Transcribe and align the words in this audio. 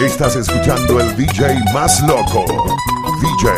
Estás 0.00 0.34
escuchando 0.34 0.98
el 0.98 1.14
DJ 1.14 1.62
más 1.74 2.00
loco. 2.00 2.46
DJ, 3.20 3.52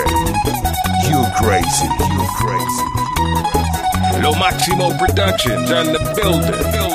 you 1.09 1.25
crazy, 1.37 1.87
you 1.87 2.27
crazy. 2.37 4.21
Lo 4.21 4.35
Máximo 4.35 4.91
Productions 4.99 5.71
and 5.71 5.95
the 5.95 6.01
building. 6.17 6.92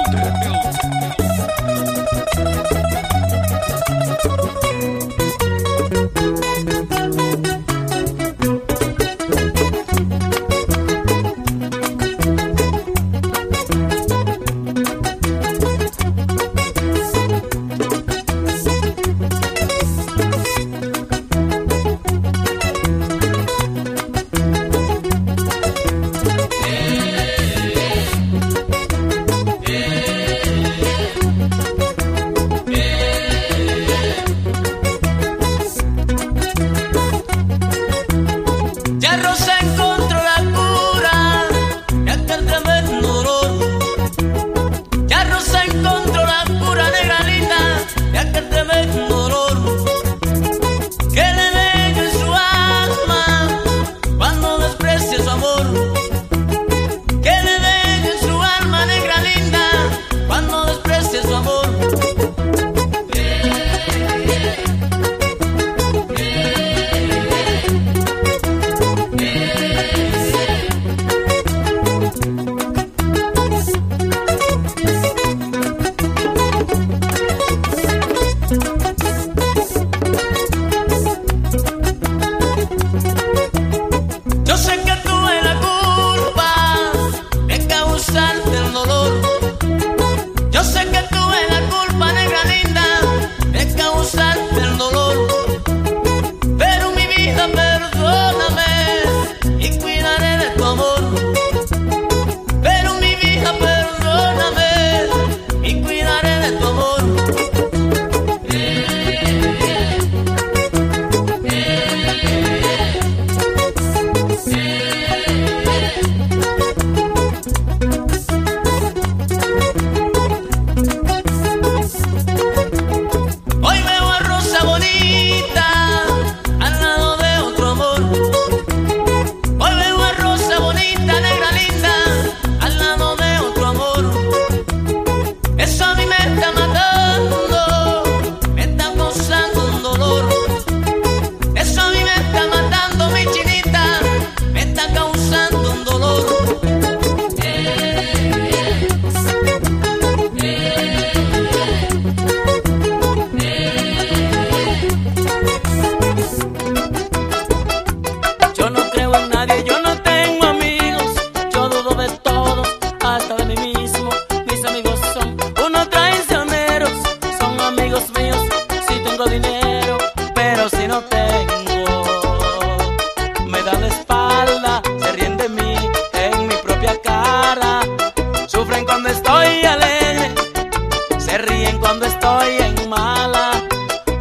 se 181.28 181.38
ríen 181.40 181.78
cuando 181.80 182.06
estoy 182.06 182.58
en 182.60 182.90
mala. 182.90 183.52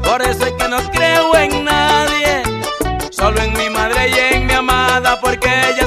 Por 0.03 0.23
eso 0.23 0.45
es 0.47 0.53
que 0.55 0.69
no 0.69 0.79
creo 0.91 1.37
en 1.37 1.65
nadie, 1.65 2.43
solo 3.11 3.41
en 3.41 3.53
mi 3.53 3.71
madre 3.71 4.11
y 4.11 4.35
en 4.35 4.47
mi 4.47 4.53
amada, 4.53 5.21
porque 5.21 5.49
ella 5.49 5.86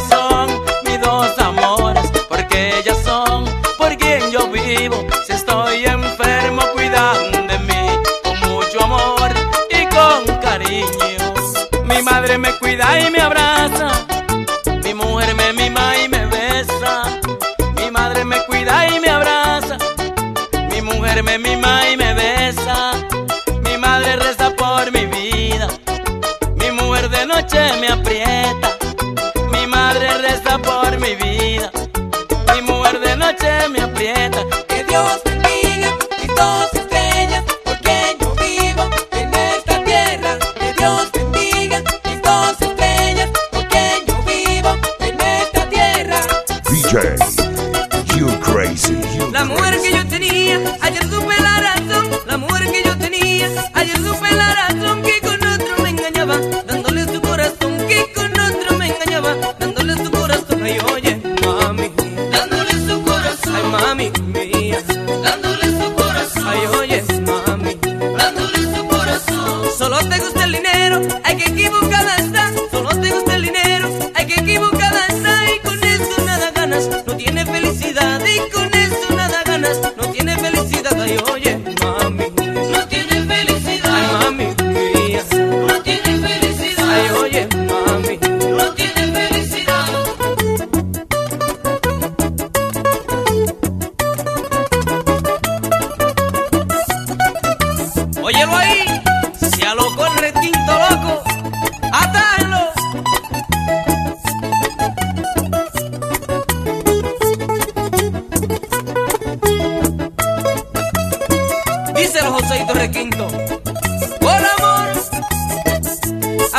Dios 34.90 35.22
bendiga 35.24 35.96
mis 36.20 36.36
dos 36.36 36.74
estrellas, 36.74 37.44
porque 37.64 38.18
yo 38.20 38.34
vivo 38.36 38.90
en 39.12 39.34
esta 39.36 39.84
tierra 39.84 40.40
que 40.60 40.74
Dios 40.74 41.12
bendiga. 41.12 41.19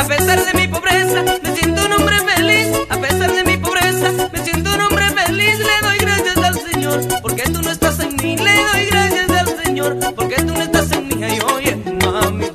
A 0.01 0.03
pesar 0.03 0.43
de 0.43 0.53
mi 0.59 0.67
pobreza, 0.67 1.21
me 1.43 1.55
siento 1.55 1.85
un 1.85 1.93
hombre 1.93 2.17
feliz. 2.21 2.67
A 2.89 2.97
pesar 2.97 3.31
de 3.31 3.43
mi 3.43 3.57
pobreza, 3.57 4.11
me 4.33 4.43
siento 4.43 4.73
un 4.73 4.81
hombre 4.81 5.05
feliz. 5.11 5.59
Le 5.59 5.87
doy 5.87 5.97
gracias 5.99 6.37
al 6.37 6.59
Señor, 6.59 7.01
porque 7.21 7.43
tú 7.43 7.61
no 7.61 7.69
estás 7.69 7.99
en 7.99 8.15
mí. 8.15 8.35
Le 8.35 8.55
doy 8.65 8.85
gracias 8.89 9.29
al 9.29 9.63
Señor, 9.63 9.97
porque 10.15 10.35
tú 10.37 10.53
no 10.53 10.61
estás 10.61 10.91
en 10.91 11.07
mí. 11.07 11.23
Ay, 11.23 11.39
oye, 11.53 11.75
mami, 12.03 12.45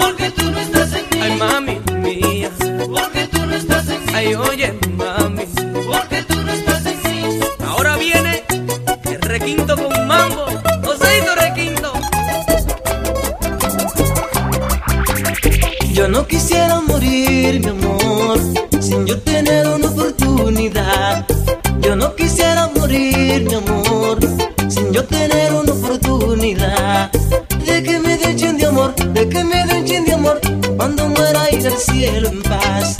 porque 0.00 0.30
tú 0.32 0.50
no 0.50 0.58
estás 0.58 0.92
en 0.94 1.04
mí. 1.10 1.20
Ay, 1.22 1.36
mami 1.36 1.80
mía, 2.02 2.50
porque 2.90 3.28
tú 3.28 3.46
no 3.46 3.54
estás 3.54 3.88
en 3.88 4.06
mí. 4.06 4.12
Ay, 4.12 4.34
oye, 4.34 4.74
mami, 4.96 5.44
porque 5.86 6.22
tú 6.24 6.42
no 6.42 6.52
estás 6.52 6.86
en 6.86 7.02
mí. 7.04 7.40
Ahora 7.64 7.96
viene 7.98 8.42
el 9.04 9.20
requinto 9.20 9.76
con 9.76 10.06
mambo. 10.08 10.65
Morir, 17.46 17.60
mi 17.60 17.68
amor, 17.68 18.38
sin 18.80 19.06
yo 19.06 19.20
tener 19.20 19.66
una 19.68 19.88
oportunidad. 19.88 21.24
Yo 21.80 21.94
no 21.94 22.14
quisiera 22.14 22.68
morir, 22.74 23.44
mi 23.44 23.54
amor, 23.54 24.18
sin 24.68 24.92
yo 24.92 25.04
tener 25.04 25.52
una 25.52 25.72
oportunidad. 25.72 27.10
De 27.64 27.82
que 27.82 27.98
me 28.00 28.16
den 28.16 28.36
chin 28.36 28.58
de 28.58 28.66
amor, 28.66 28.94
de 28.94 29.28
que 29.28 29.44
me 29.44 29.64
den 29.66 29.84
chin 29.84 30.04
de 30.04 30.14
amor, 30.14 30.40
cuando 30.76 31.08
muera 31.08 31.50
ir 31.52 31.66
al 31.66 31.78
cielo 31.78 32.28
en 32.28 32.42
paz. 32.42 32.96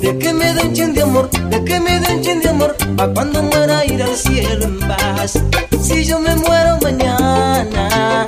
De 0.00 0.18
que 0.18 0.32
me 0.32 0.52
den 0.54 0.74
chin 0.74 0.92
de 0.92 1.02
amor, 1.02 1.30
de 1.30 1.64
que 1.64 1.80
me 1.80 1.98
den 2.00 2.22
chin 2.22 2.40
de 2.40 2.50
amor, 2.50 2.76
pa' 2.96 3.08
cuando 3.08 3.42
muera 3.42 3.84
ir 3.86 4.02
al 4.02 4.14
cielo 4.14 4.64
en 4.64 4.78
paz. 4.80 5.38
Si 5.80 6.04
yo 6.04 6.20
me 6.20 6.34
muero 6.36 6.78
mañana, 6.82 8.26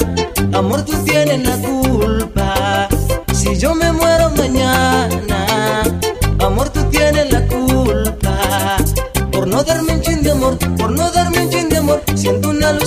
amor, 0.55 0.83
tú 0.85 0.93
tienes 1.05 1.47
la 1.47 1.57
culpa. 1.59 2.89
Si 3.33 3.57
yo 3.57 3.75
me 3.75 3.88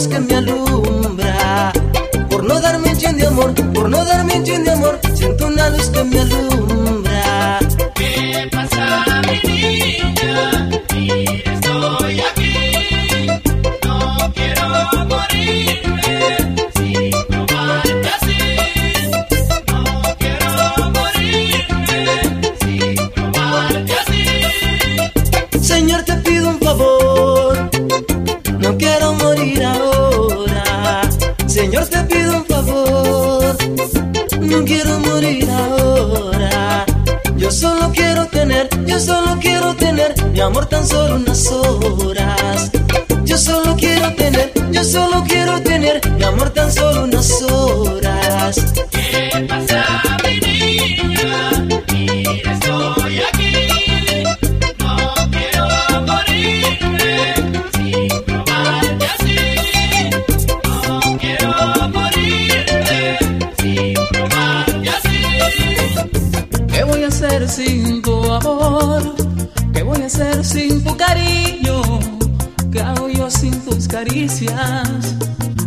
que 0.07 0.19
me 0.19 0.35
alumbra. 0.35 1.73
Por 2.29 2.43
no 2.43 2.59
darme 2.59 2.89
un 2.89 2.97
chin 2.97 3.17
de 3.17 3.27
amor, 3.27 3.53
por 3.73 3.89
no 3.89 4.03
darme 4.05 4.37
un 4.37 4.43
chin 4.43 4.63
de 4.63 4.71
amor, 4.71 4.99
siento 5.13 5.47
una 5.47 5.69
luz 5.69 5.89
que 5.89 6.03
me 6.03 6.19
alumbra. 6.19 6.60
Mi 40.31 40.39
amor 40.39 40.65
tan 40.65 40.85
solo 40.87 41.15
unas 41.15 41.47
horas. 41.47 42.71
Yo 43.25 43.37
solo 43.37 43.75
quiero 43.75 44.13
tener, 44.15 44.51
yo 44.71 44.83
solo 44.83 45.23
quiero 45.27 45.61
tener 45.61 46.01
mi 46.17 46.23
amor 46.23 46.49
tan 46.49 46.71
solo 46.71 47.03
unas 47.03 47.41
horas. 47.43 48.55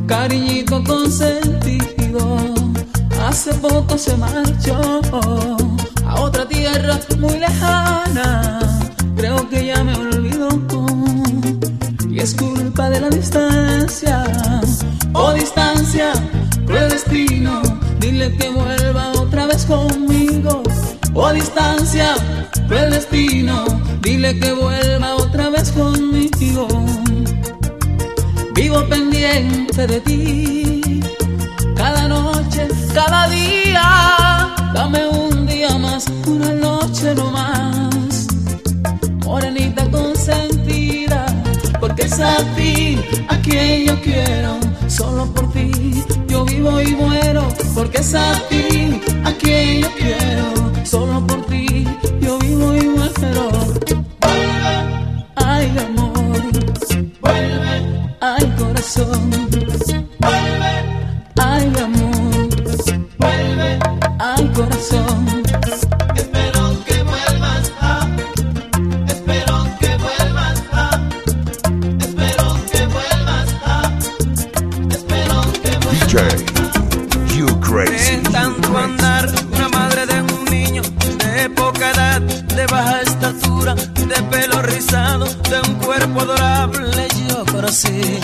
Cariñito 0.06 0.84
consentido, 0.84 2.54
hace 3.26 3.52
poco 3.54 3.98
se 3.98 4.16
marchó 4.16 4.78
a 6.06 6.20
otra 6.20 6.46
tierra 6.46 7.00
muy 7.18 7.36
lejana. 7.40 8.60
Creo 9.16 9.48
que 9.48 9.66
ya 9.66 9.82
me 9.82 9.96
olvidó 9.96 10.48
y 12.08 12.20
es 12.20 12.32
culpa 12.34 12.90
de 12.90 13.00
la 13.00 13.10
distancia. 13.10 14.24
Oh 15.14 15.32
distancia, 15.32 16.12
cruel 16.64 16.90
destino, 16.90 17.60
dile 17.98 18.36
que 18.36 18.50
vuelva 18.50 19.10
otra 19.18 19.46
vez 19.46 19.64
conmigo. 19.64 20.62
Oh 21.12 21.32
distancia, 21.32 22.14
cruel 22.68 22.92
destino, 22.92 23.64
dile 24.00 24.38
que 24.38 24.52
vuelva 24.52 25.16
otra 25.16 25.50
vez 25.50 25.72
conmigo. 25.72 26.73
Pendiente 28.88 29.86
de 29.86 30.00
ti, 30.00 31.00
cada 31.76 32.06
noche, 32.08 32.68
cada 32.92 33.28
día. 33.28 34.54
Dame 34.72 35.06
un 35.06 35.46
día 35.46 35.76
más, 35.78 36.06
una 36.26 36.52
noche 36.52 37.14
no 37.14 37.30
más. 37.30 38.26
Morenita 39.24 39.90
consentida, 39.90 41.26
porque 41.80 42.02
es 42.02 42.20
a 42.20 42.36
ti 42.54 42.98
a 43.28 43.36
quien 43.38 43.86
yo 43.86 44.00
quiero, 44.00 44.58
solo 44.88 45.26
por 45.32 45.50
ti 45.52 45.70
yo 46.28 46.44
vivo 46.44 46.80
y 46.80 46.94
muero, 46.94 47.48
porque 47.74 47.98
es 47.98 48.14
a 48.14 48.32
ti 48.48 49.00
a 49.24 49.32
quien 49.32 49.82
yo 49.82 49.90
quiero, 49.96 50.72
solo 50.84 51.26
por 51.26 51.28
ti 51.28 51.33
DJ, 76.14 77.36
you 77.36 77.46
crazy. 77.60 78.16
De 78.16 78.30
tanto 78.30 78.78
andar, 78.78 79.28
una 79.52 79.68
madre 79.68 80.06
de 80.06 80.22
un 80.22 80.44
niño 80.44 80.82
de 80.82 81.50
poca 81.50 81.90
edad, 81.90 82.20
de 82.20 82.66
baja 82.66 83.00
estatura, 83.00 83.74
de 83.74 84.22
pelo 84.30 84.62
rizado, 84.62 85.24
de 85.24 85.60
un 85.68 85.74
cuerpo 85.80 86.20
adorable, 86.20 87.08
yo 87.28 87.44
conocí. 87.46 88.20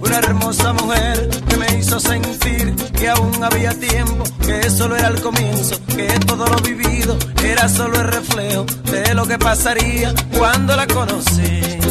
Una 0.00 0.18
hermosa 0.18 0.72
mujer 0.72 1.28
que 1.50 1.56
me 1.58 1.78
hizo 1.78 2.00
sentir 2.00 2.76
que 2.98 3.10
aún 3.10 3.44
había 3.44 3.78
tiempo, 3.78 4.24
que 4.40 4.70
solo 4.70 4.96
era 4.96 5.08
el 5.08 5.20
comienzo, 5.20 5.78
que 5.86 6.06
todo 6.26 6.46
lo 6.46 6.56
vivido 6.62 7.18
era 7.44 7.68
solo 7.68 8.00
el 8.00 8.08
reflejo 8.08 8.64
de 8.90 9.14
lo 9.14 9.26
que 9.26 9.38
pasaría 9.38 10.14
cuando 10.38 10.76
la 10.76 10.86
conocí. 10.86 11.81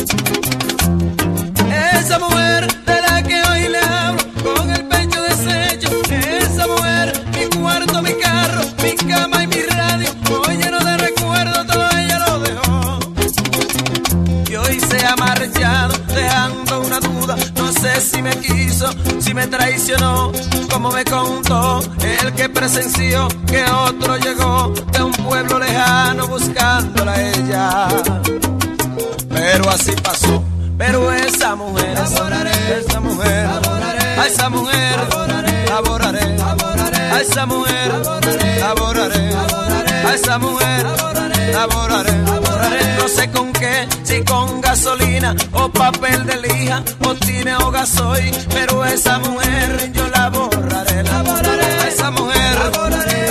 Si 19.19 19.33
me 19.33 19.47
traicionó. 19.47 20.31
Como 20.71 20.91
me 20.91 21.03
contó 21.03 21.81
el 22.23 22.33
que 22.33 22.50
presenció 22.50 23.27
que 23.45 23.63
otro 23.63 24.17
llegó 24.17 24.73
de 24.91 25.03
un 25.03 25.11
pueblo 25.11 25.59
lejano 25.59 26.27
buscándola 26.27 27.11
a 27.11 27.21
ella 27.21 27.88
pero 29.41 29.69
así 29.69 29.91
pasó. 30.03 30.43
Pero 30.77 31.11
esa 31.11 31.55
mujer, 31.55 31.97
esa 31.97 33.00
mujer, 33.00 33.50
a 34.17 34.27
esa 34.27 34.50
mujer, 34.50 34.97
laboraré, 35.67 36.41
a 37.11 37.21
esa 37.21 37.45
mujer, 37.45 37.91
laboraré, 38.59 39.35
a 40.05 40.13
esa 40.15 40.38
mujer, 40.39 40.85
laboraré, 41.53 42.40
no 42.97 43.07
sé 43.07 43.29
con 43.31 43.51
qué, 43.53 43.87
si 44.03 44.23
con 44.23 44.61
gas 44.61 44.71
gasolina 44.83 45.35
o 45.53 45.69
papel 45.69 46.25
de 46.25 46.37
lija 46.41 46.83
o 47.05 47.13
tine 47.15 47.55
o 47.55 47.71
gasoil, 47.71 48.31
pero 48.49 48.83
esa 48.85 49.19
mujer 49.19 49.91
yo 49.93 50.07
la 50.07 50.29
borraré, 50.29 51.03
la 51.03 51.21
borraré, 51.21 51.65
a 51.65 51.87
esa 51.87 52.11
mujer 52.11 52.55
la 52.57 52.69
borraré, 52.69 53.27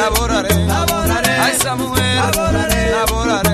la 0.66 0.84
borraré, 0.84 1.30
a 1.30 1.50
esa 1.50 1.74
mujer 1.76 2.14
la 2.16 2.30
borraré, 2.30 2.90
la 2.90 3.04
borraré. 3.12 3.49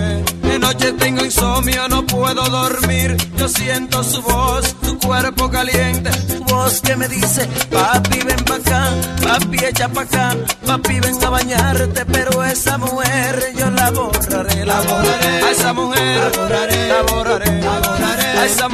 De 0.66 0.72
noche 0.72 0.92
tengo 0.94 1.24
insomnio, 1.24 1.88
no 1.88 2.04
puedo 2.04 2.42
dormir, 2.48 3.16
yo 3.36 3.46
siento 3.46 4.02
su 4.02 4.20
voz, 4.20 4.74
su 4.82 4.98
cuerpo 4.98 5.48
caliente, 5.48 6.10
su 6.26 6.42
voz 6.42 6.80
que 6.80 6.96
me 6.96 7.06
dice, 7.06 7.46
papi 7.70 8.18
ven 8.26 8.44
pa' 8.44 8.56
acá, 8.56 8.90
papi 9.22 9.64
echa 9.64 9.88
pa' 9.88 10.02
acá, 10.02 10.36
papi 10.66 10.98
ven 10.98 11.24
a 11.24 11.30
bañarte, 11.30 12.04
pero 12.06 12.42
esa 12.42 12.78
mujer 12.78 13.52
yo 13.56 13.70
la 13.70 13.92
borraré, 13.92 14.66
la 14.66 14.80
borraré, 14.80 15.44
a 15.44 15.50
esa 15.52 15.72
mujer 15.72 16.32
la 16.34 16.42
borraré, 16.42 16.88
la 16.88 17.02
borraré, 17.02 18.46
esa 18.46 18.68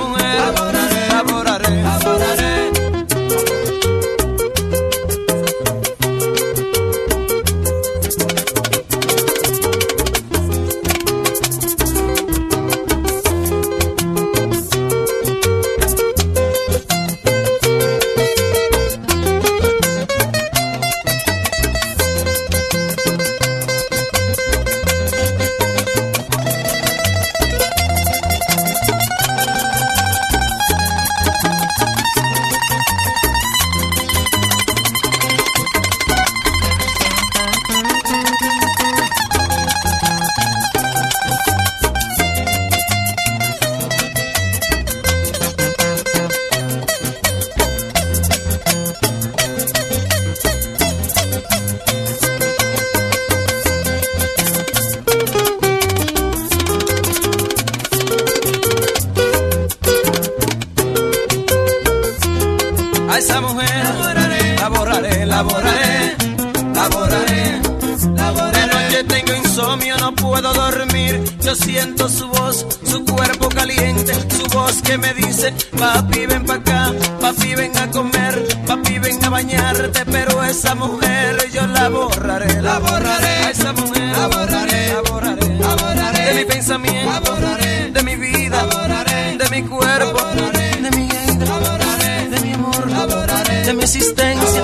Yo 70.82 71.54
siento 71.54 72.08
su 72.08 72.26
voz, 72.26 72.66
su 72.84 73.04
cuerpo 73.04 73.48
caliente, 73.48 74.14
su 74.36 74.44
voz 74.48 74.82
que 74.82 74.98
me 74.98 75.14
dice, 75.14 75.54
papi 75.78 76.26
ven 76.26 76.44
pa' 76.44 76.54
acá, 76.54 76.92
papi 77.20 77.54
ven 77.54 77.76
a 77.78 77.88
comer, 77.88 78.44
papi 78.66 78.98
ven 78.98 79.24
a 79.24 79.30
bañarte, 79.30 80.04
pero 80.10 80.42
esa 80.42 80.74
mujer 80.74 81.36
yo 81.52 81.66
la 81.68 81.88
borraré, 81.88 82.60
la 82.60 82.80
borraré, 82.80 83.26
a 83.26 83.50
esa 83.50 83.72
mujer 83.74 84.08
la 84.08 84.26
borraré, 84.26 84.88
la 84.88 85.02
borraré, 85.02 85.58
la 85.58 85.74
borraré, 85.76 86.24
de 86.24 86.34
mi 86.34 86.44
pensamiento, 86.46 87.12
la 87.12 87.20
borraré, 87.20 87.90
de 87.92 88.02
mi 88.02 88.16
vida, 88.16 88.56
la 88.56 88.64
borraré, 88.64 89.36
de 89.38 89.50
mi 89.50 89.62
cuerpo, 89.68 90.18
la 90.18 90.34
borraré, 90.34 90.82
de 90.82 90.90
mi 90.90 91.08
gente, 91.08 91.46
la 91.46 91.58
borraré, 91.58 92.28
de 92.28 92.40
mi 92.40 92.52
amor, 92.54 92.90
la 92.90 93.06
borraré, 93.06 93.62
de 93.66 93.72
mi 93.72 93.82
existencia, 93.84 94.62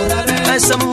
a 0.51 0.57
esa 0.57 0.77
mujer 0.77 0.79
la 0.79 0.85
borraré. 0.85 0.88